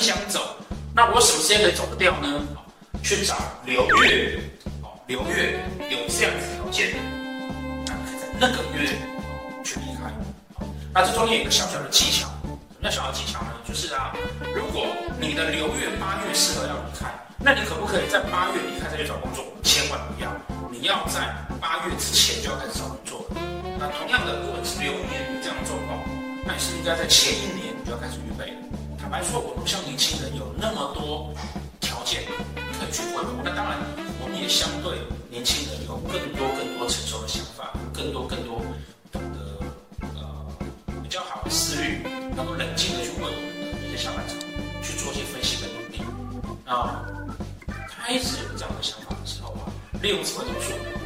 [0.00, 0.56] 想走，
[0.94, 2.40] 那我什么时间可以走得掉呢？
[3.02, 4.40] 去找刘月，
[4.82, 6.98] 哦，刘月有这样子条件的，
[7.86, 8.96] 那可以在那个月
[9.62, 10.10] 去离开。
[10.92, 13.52] 那这中间有个小小的技巧，什么叫小小技巧呢？
[13.66, 14.14] 就是啊，
[14.54, 14.86] 如果
[15.20, 17.08] 你的刘月八月适合要离开，
[17.38, 19.44] 那你可不可以在八月离开再去找工作？
[19.62, 20.30] 千万不要，
[20.70, 21.28] 你要在
[21.60, 23.24] 八月之前就要开始找工作。
[23.78, 26.00] 那同样的，如果是流年有这样的状况，
[26.44, 28.60] 那你是应该在前一年你就要开始预备了。
[29.10, 31.34] 坦白说，我们不像年轻人有那么多
[31.80, 32.22] 条件
[32.54, 33.76] 可以去规划，那当然
[34.22, 38.62] 我们也相对年轻人有更多更多成熟的想法，更多更多
[39.10, 39.18] 的
[40.14, 40.46] 呃
[41.02, 41.98] 比较好的思虑，
[42.36, 44.38] 能够冷静的去问我们的这些下半场
[44.80, 45.98] 去做一些分析跟努力。
[46.64, 47.02] 啊，
[47.90, 49.66] 开始有这样的想法的时候啊，
[50.00, 50.99] 利用智慧斗数。